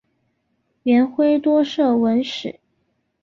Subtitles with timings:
[0.81, 2.59] 元晖多涉文史。